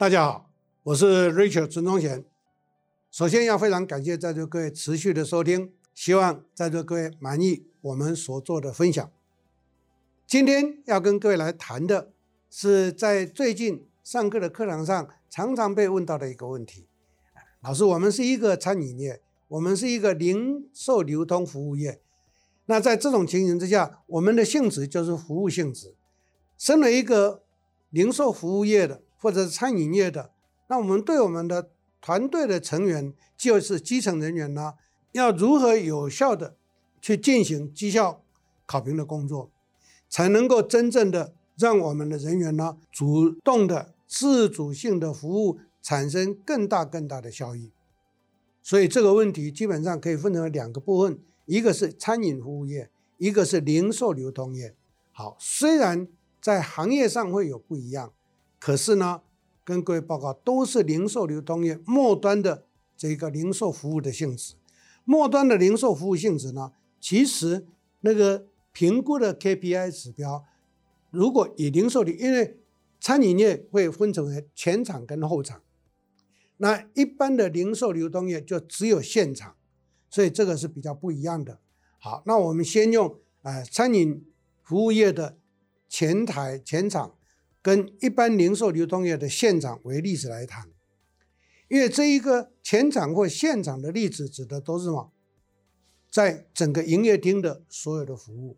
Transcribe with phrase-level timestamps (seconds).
[0.00, 0.50] 大家好，
[0.84, 2.24] 我是 Richard 陈忠贤。
[3.10, 9.12] 首先要非常感谢在座各位持续的收听，希望在座各位满意我们所做的分享。
[10.26, 12.12] 今天要跟各位来谈的
[12.48, 16.86] 是在最近上课的课堂上常常被问到的一个问题。
[17.60, 22.00] 老师，我们是一个餐饮业，我们是一个零售流通服务业。
[22.64, 25.94] 那在这种情形之下，我们的性质就是服务性质。
[26.56, 27.42] 身为一个
[27.90, 30.30] 零售服务业的，或者是餐饮业的，
[30.68, 31.70] 那我们对我们的
[32.00, 34.74] 团队的成员，就是基层人员呢，
[35.12, 36.56] 要如何有效的
[37.00, 38.22] 去进行绩效
[38.64, 39.50] 考评的工作，
[40.08, 47.70] 才能够真正的让我们的人员呢，主动的自主性的服务，产生更大更大的效益。
[48.62, 54.74] 所以这个问题基本上可以分成两个部分，一个是餐饮服务业，一个是零售流通业。
[55.12, 56.08] 好，虽然
[56.40, 58.12] 在行业上会有不一样。
[58.60, 59.22] 可是呢，
[59.64, 64.54] 跟各位报告，都是零售流通业末端的这个零售服务的性质。
[65.04, 67.66] 末端的零售服务性质呢，其实
[68.00, 70.44] 那个评估的 KPI 指标，
[71.10, 72.60] 如果以零售的，因为
[73.00, 75.62] 餐饮业会分成为前场跟后场，
[76.58, 79.56] 那一般的零售流通业就只有现场，
[80.10, 81.58] 所以这个是比较不一样的。
[81.98, 84.22] 好，那我们先用呃餐饮
[84.62, 85.38] 服务业的
[85.88, 87.14] 前台前场。
[87.62, 90.70] 跟一般零售流通业的县长为例子来谈，
[91.68, 95.12] 因为这一个前场或现场的例子指的都是什么？
[96.10, 98.56] 在整个营业厅的所有的服务，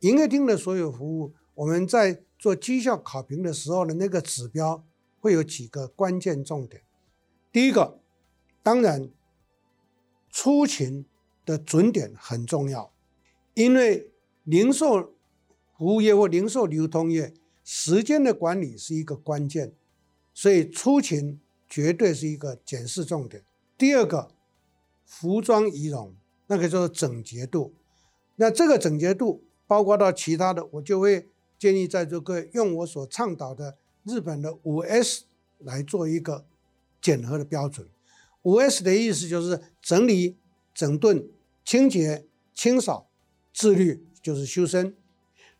[0.00, 4.84] 营业厅的所有服务，我们在做绩效考评的时候的那个指标
[5.18, 6.82] 会有几个关键重点。
[7.50, 7.98] 第一个，
[8.62, 9.08] 当然
[10.30, 11.06] 出勤
[11.46, 12.92] 的准点很重要，
[13.54, 14.12] 因为
[14.44, 15.14] 零售
[15.78, 17.32] 服务业或零售流通业。
[17.64, 19.72] 时间的管理是一个关键，
[20.34, 23.44] 所以出勤绝对是一个检视重点。
[23.78, 24.30] 第二个，
[25.06, 26.14] 服装仪容，
[26.48, 27.72] 那个叫做整洁度。
[28.36, 31.28] 那这个整洁度包括到其他的，我就会
[31.58, 35.24] 建议在座各位用我所倡导的日本的五 S
[35.58, 36.44] 来做一个
[37.00, 37.86] 检核的标准。
[38.42, 40.36] 五 S 的意思就是整理、
[40.74, 41.28] 整顿、
[41.64, 43.08] 清洁、清扫、
[43.54, 44.96] 自律，就是修身。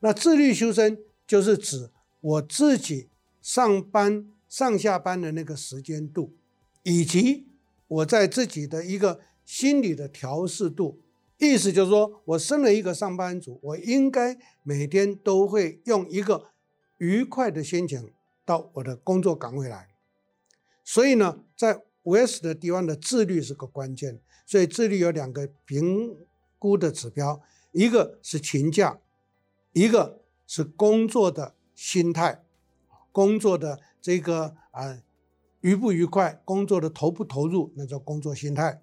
[0.00, 0.98] 那自律修身。
[1.32, 1.88] 就是指
[2.20, 3.08] 我自己
[3.40, 6.36] 上班上下班的那个时间度，
[6.82, 7.46] 以及
[7.88, 11.00] 我在自己的一个心理的调试度。
[11.38, 16.48] 意思就是说，我身为一个上班族，我应该每天都会用一个
[16.98, 18.12] 愉快的心情
[18.44, 19.88] 到我的工作岗位来。
[20.84, 24.20] 所以呢，在五 S 的地方的自律是个关键。
[24.44, 26.14] 所以自律有两个评
[26.58, 27.40] 估的指标，
[27.70, 29.00] 一个是勤假，
[29.72, 30.20] 一个。
[30.54, 32.44] 是工作的心态，
[33.10, 35.02] 工作的这个啊、
[35.62, 38.82] 愉不愉快，工作的投不投入，那叫工作心态。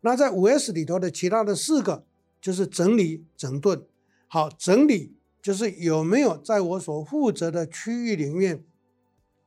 [0.00, 2.04] 那在五 S 里头的其他的四个
[2.40, 3.86] 就是整理整顿。
[4.26, 8.64] 好，整理就是有没有在我所负责的区域里面，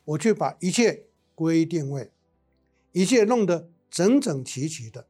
[0.05, 2.09] 我去把一切归定位，
[2.93, 5.05] 一切弄得整整齐齐的，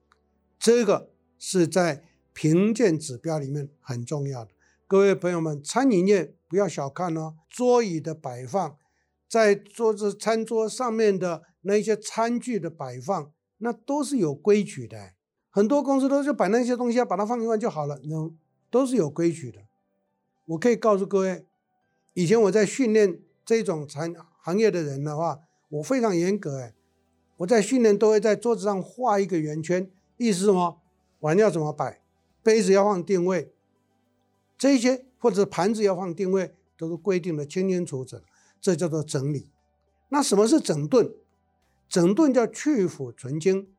[0.57, 2.03] 这个是在
[2.33, 4.56] 评鉴指标里面很重要的。
[4.89, 8.77] 各位朋友们，餐饮业不要小看哦，桌椅的摆放，
[9.27, 15.11] 在桌子餐桌上面的那些餐具的摆放，那都是有规矩的。
[15.49, 18.31] 很多公司都是摆那些东西，要把它放一放就好了，那
[18.71, 19.59] 都是有规矩的。
[20.45, 21.45] 我可以告诉各位，
[22.13, 26.73] 以前我在训练这种餐行业的人的话，我非常严格哎，
[27.39, 30.79] 我在训练都会在桌子上画一个圆圈，意思是什么？
[31.19, 32.01] 碗要怎么摆，
[32.41, 33.51] 杯子要放定位。
[34.57, 38.17] 这些或者盘子要放定位，都是规定的清清楚楚，
[38.59, 39.51] 这叫做整理。
[40.09, 41.13] 那什么是整顿？
[41.89, 43.69] 整顿叫去腐存精，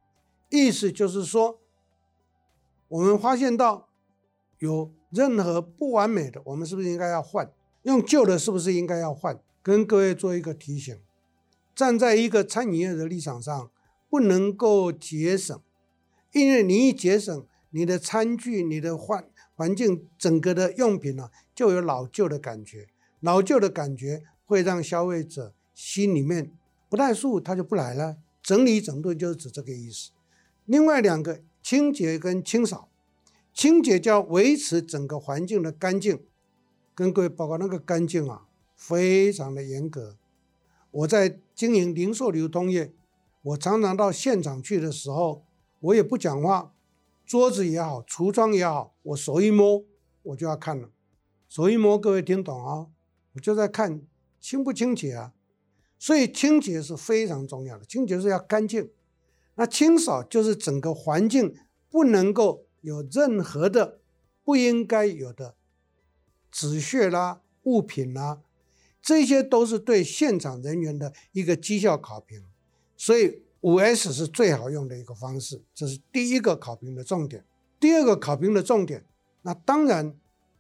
[0.51, 1.59] 意思就是说，
[2.89, 3.89] 我们发现到
[4.59, 7.53] 有任何不完美的，我们是不是应该要换？
[7.83, 9.39] 用旧的是不是应该要换？
[9.63, 10.99] 跟各位做一个提醒，
[11.75, 13.71] 站在一个餐饮业的立场上，
[14.09, 15.61] 不能够节省，
[16.33, 19.29] 因为你一节省，你的餐具，你的换。
[19.59, 22.87] 环境整个的用品呢、就有老旧的感觉，
[23.19, 26.53] 老旧的感觉会让消费者心里面
[26.89, 28.19] 不太舒服，他就不来了。
[28.41, 30.13] 整理整顿就是指这个意思。
[30.65, 32.89] 另外两个清洁跟清扫，
[33.53, 36.23] 清洁叫维持整个环境的干净，
[36.95, 38.47] 跟各位报告那个干净啊，
[38.77, 40.17] 非常的严格。
[40.93, 42.93] 我在经营零售流通业，
[43.43, 45.43] 我常常到现场去的时候，
[45.81, 46.73] 我也不讲话。
[47.29, 49.85] 桌子也好，橱窗也好，我手一摸，
[50.23, 50.89] 我就要看了。
[51.47, 52.87] 手一摸，各位听懂啊？
[53.35, 54.01] 我就在看
[54.41, 55.35] 清不清洁啊。
[55.99, 58.91] 所以清洁是非常重要的，清洁是要干净。
[59.57, 61.55] 那清扫就是整个环境
[61.91, 64.01] 不能够有任何的
[64.43, 65.55] 不应该有的
[66.51, 68.41] 纸屑啦、物品啦，
[69.03, 72.43] 这些都是对现场人员的一个绩效考评。
[72.97, 77.45] 所以五 S 是最好用的一个方式，这是第一个考评的重点。
[77.81, 79.05] 第二个考评的重点，
[79.43, 80.15] 那当然，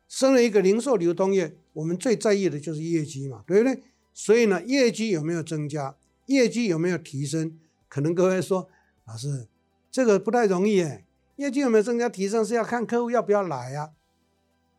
[0.08, 3.82] 身为一个零售流通业，我们最在意的就是业绩嘛，对不对？
[4.12, 5.96] 所以呢，业绩有没有增加，
[6.26, 7.58] 业绩有没有提升？
[7.88, 8.68] 可能各位说，
[9.06, 9.46] 老师，
[9.90, 11.04] 这个不太容易哎。
[11.36, 13.92] 业绩有没有增加提升，是要看客户要不要来呀。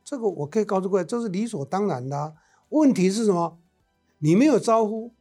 [0.04, 2.36] 这个我可以告诉各位，这是理所当然的。
[2.68, 3.58] 问题是什么？
[4.18, 5.14] 你没有招呼，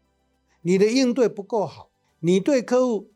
[0.62, 1.87] 你的应对不够好，
[2.20, 3.10] 你对客户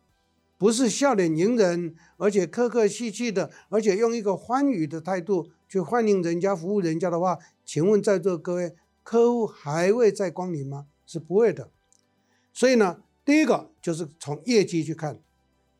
[0.58, 10.86] 不是笑脸迎人，而且客客气气的，而且用一个欢愉的态度去欢迎人家、服务人家的话，请问在座各位，客户还会再光临吗？
[11.04, 11.68] 是不会的。
[12.52, 15.18] 所以呢，第一个就是从业绩去看，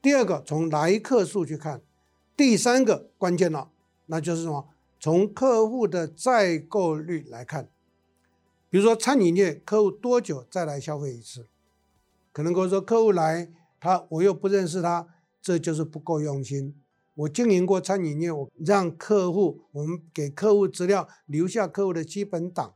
[0.01, 1.81] 第二个从来客数去看，
[2.37, 3.71] 第三个关键了，
[4.07, 4.69] 那就是什么？
[4.99, 7.69] 从客户的再购率来看。
[8.69, 11.47] 比如说餐饮业，客户多久再来消费一次？
[12.32, 15.06] 可能跟我说客户来，他我又不认识他，
[15.40, 16.75] 这就是不够用心。
[17.14, 22.75] 我经营过餐饮业，我让客户，我们给客户资料，留下客户的基本档。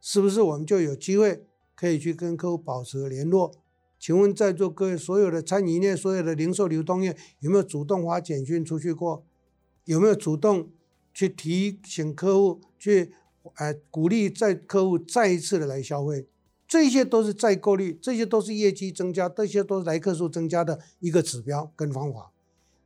[0.00, 1.44] 是不是我们就有机会
[1.74, 3.52] 可以去跟客户保持联络？
[3.98, 9.24] 请问在座各位，所有的餐饮业、所有的零售流通业，有没有主动发简讯出去过？
[9.84, 10.70] 有没有主动
[11.12, 13.12] 去提醒客户，去
[13.54, 16.28] 呃鼓励在客户再一次的来消费？
[16.68, 22.32] 这些都是再购率，这些都是业绩增加，这些都是来客数增加的一个指标跟方法。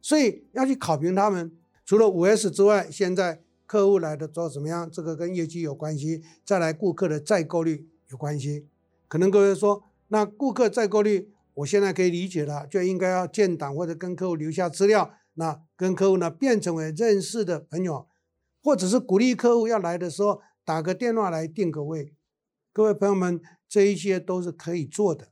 [0.00, 1.52] 所以要去考评他们，
[1.84, 3.42] 除了五 S 之外，现在。
[3.70, 4.90] 客户来的做怎么样？
[4.90, 6.24] 这个跟业绩有关系。
[6.44, 8.66] 再来，顾客的再购率有关系。
[9.06, 18.08] 可能各位说，那顾客再购率，我现在可以理解了，就应该要建档或者跟客户留下资料，那跟客户呢变成为认识的朋友，
[18.60, 22.12] 或者是鼓励客户要来的时候打个电话来订个位。
[22.72, 25.28] 各位朋友们，这一些都是可以做的。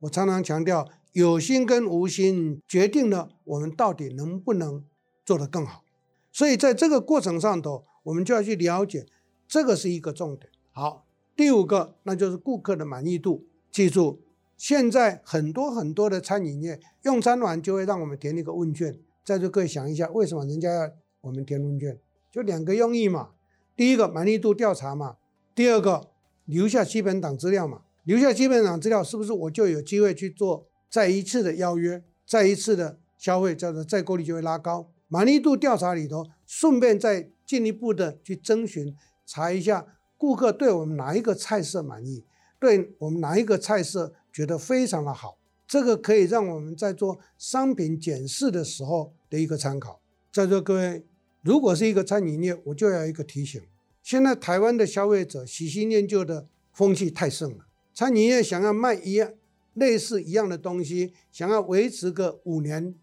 [0.00, 4.84] 我常常强调，有心跟无心决定了我们到底能不能
[5.24, 5.84] 做得更好。
[6.32, 9.06] 所以在这个过程上头，我们就要去了解，
[9.46, 10.50] 这个是一个重点。
[10.72, 11.06] 好，
[11.36, 13.46] 第五个那就是顾客的满意度。
[13.70, 14.20] 记住，
[14.56, 21.98] 现在很多很多的餐饮业用餐完就会让我们填一个问卷，在座各位想一下，为什么人家要我们填问卷？
[22.30, 23.30] 就两个用意嘛。
[23.76, 25.16] 第一个满意度调查嘛，
[25.54, 26.08] 第二个
[26.44, 27.82] 留下基本档资料嘛。
[28.04, 34.90] 留下基本档资料，是不是我就有机会去做再一次的邀约，再一次的消费，叫做再购率就会拉高。
[35.06, 39.86] 满意度调查里头，顺便再进一步的去征询查一下
[40.18, 42.24] 顾客对我们哪一个菜色满意，
[42.58, 45.38] 对我们哪一个菜色觉得非常的好，
[45.68, 50.00] 这个可以让我们在做商品检视的时候的一个参考。
[50.32, 51.04] 在座各位，
[51.42, 53.62] 如果是一个餐饮业，我就要一个提醒：
[54.02, 59.32] 现在台湾的消费者喜新厌旧的风气太盛了，餐饮业想要卖一样
[59.74, 62.94] 类似一样的东西，想要维持个五年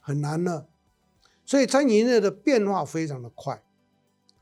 [0.00, 0.68] 很难了。
[1.46, 3.62] 所以餐饮业的变化非常的快，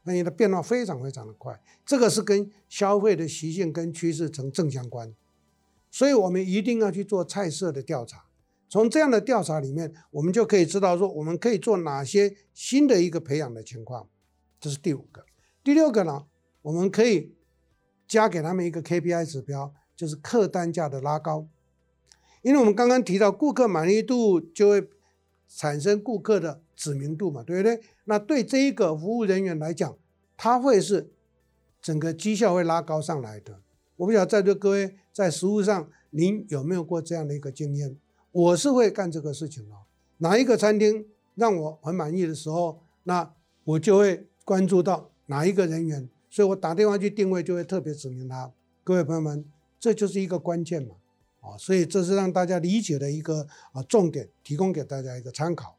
[0.04, 5.14] 餐饮的变化非常非常的快，这个是跟消费的习性跟趋势成正相关，
[5.90, 8.24] 所以我们一定要去做菜色的调查。
[8.70, 14.08] 从这样的调查里面，我们就可以知道说，我们可以做哪些新的一个培养的情况。
[14.60, 15.24] 这是第五个，
[15.68, 16.24] 第六个呢，
[16.62, 17.34] 我们可以
[18.06, 21.46] 加给他们一个 KPI 指标，就是客单价的拉高，
[22.40, 24.88] 因为我们刚刚提到顾客满意度就会
[25.46, 26.62] 产生顾客的。
[26.74, 27.82] 知名度嘛，对不对？
[28.04, 29.94] 那对这一个服务人员来讲，
[30.38, 31.10] 他会是
[31.82, 33.60] 整个绩效会拉高上来的。
[33.96, 37.98] 我不晓得在座各位在实务上，您有没有过这样的一个经验？
[38.30, 39.84] 我是会干这个事情哦。
[40.18, 43.34] 哪一个餐厅让我很满意的时候，那
[43.64, 48.50] 我就会关注到哪一个人员，所以我打电话去定位，就会特别指明他。
[48.82, 49.44] 各位朋友们，
[49.78, 50.94] 这就是一个关键嘛，
[51.40, 55.76] 啊，所以这是让大家理解的一个啊重点，提供给大家一个参考。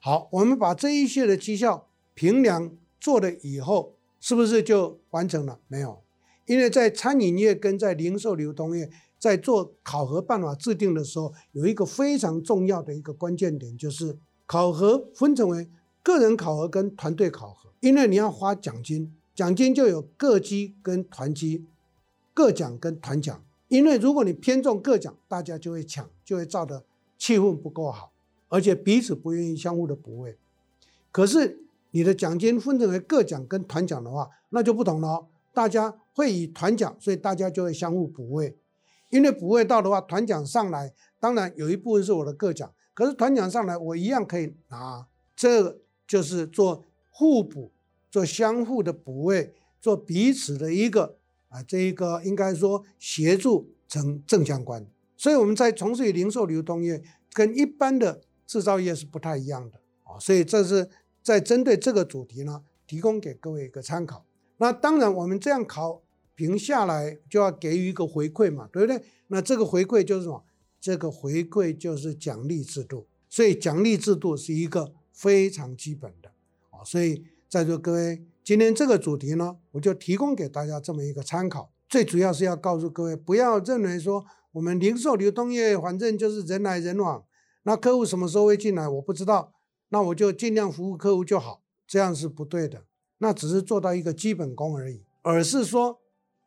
[0.00, 5.60] 好，我们把这一切的绩效评量做了以后，是不是就完成了？
[5.68, 6.02] 没有，
[6.46, 15.68] 因为在餐饮业跟在零售流通业在做考核办法制定的时候，有一个非常重要的一个关键点，就是考核分成为
[16.02, 17.70] 个人考核跟团队考核。
[17.86, 21.64] 因为你要发奖金，奖金就有个绩跟团绩，
[22.34, 23.44] 个奖跟团奖。
[23.68, 26.82] 因为如果你偏重个奖，大家就会抢，就会造的
[27.16, 28.10] 气氛不够好。
[28.48, 30.36] 而且彼此不愿意相互的补位，
[31.12, 31.60] 可是
[31.92, 35.28] 你的奖金分成为个奖跟团奖的话，那就不同了。
[35.52, 38.56] 大家会以团奖，所以大家就会相互补位。
[39.10, 47.70] 因为补位到的话，团奖上来，当然有一部分是我的个奖，可是团奖上来我一样可以拿，这就是做互补，
[48.16, 51.18] 做相互的补位，做彼此的一个
[51.50, 54.86] 啊，这一个应该说协助成正相关。
[55.18, 57.02] 所以我们在从事于零售流通业，
[57.34, 60.88] 跟一般的制造业是不太一样的啊，所以这是
[61.22, 64.24] 在针对这个主题呢，提供给各位一个参考。
[64.56, 66.00] 那当然，我们这样考
[66.34, 69.04] 评下来，就要给予一个回馈嘛，对不对？
[69.26, 70.42] 那这个回馈就是什么？
[70.80, 73.06] 这个回馈就是奖励制度。
[73.28, 76.30] 所以奖励制度是一个非常基本的
[76.70, 76.82] 啊。
[76.82, 81.70] 所以在座各位，今天这个主题呢，我就提供给大家这么一个参考。
[81.88, 84.24] 最主要是要告诉各位，不要认为说。
[84.52, 87.22] 我们零售流通业，反正就是人来人往，
[87.64, 89.52] 那客户什么时候会进来，我不知道，
[89.90, 92.84] 那我就尽量服务客户就好，这样是不对的，
[93.18, 96.00] 那只是做到一个基本功而已，而是说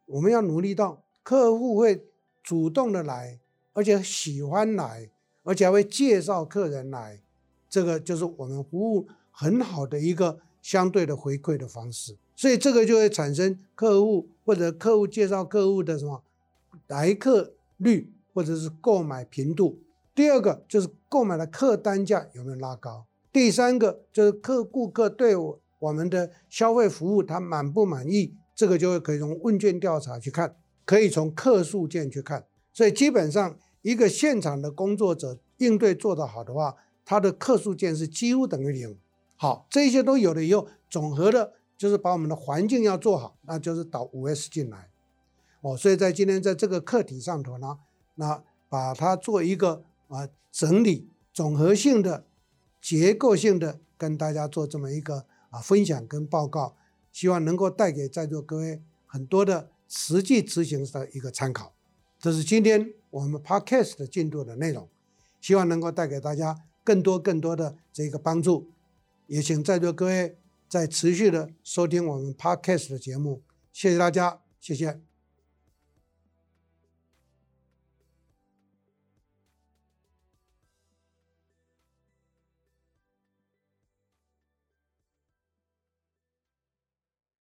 [0.08, 2.04] 我们要努力到客户会
[2.42, 3.40] 主动的来，
[3.74, 5.12] 而且喜欢来，
[5.44, 7.22] 而且还会介绍客人来，
[7.70, 16.24] 这个就是我们服务很好的一个相对的回馈的方式，所以这个就会产生客户或者客户介绍客户的什么
[16.88, 17.54] 来客。
[17.82, 19.80] 率或者是购买频度，
[20.14, 36.76] 第二个就是购买的客单价有没有拉高，第三个就是客顾客对我我们的消费服务他满不满意，这个就会可以从问卷调查去看，可以从客诉件去看，所以基本上一个现场的工作者应对做得好的话，
[37.06, 38.98] 他的客诉件是几乎等于零。
[39.42, 44.90] 好，这些都有了以后，总和的就是把我们的环境要做好，那就是导五 S 进来。
[45.62, 47.80] 哦，所以在今天在这个课题上头呢，
[48.16, 52.26] 那把它做一个啊整理、总合性的、
[52.82, 56.76] 结构性的跟大家做这么一个啊分享跟报告，
[57.14, 61.74] 希望能够带给在座各位很多的实际执行的一个参考。
[62.20, 64.90] 这是今天我们 Podcast 的进度的内容，
[65.40, 68.70] 希望能够带给大家更多更多的这个帮助。
[69.30, 75.09] 也请在座各位再持续的收听我们 Podcast 的节目，谢谢大家，谢谢。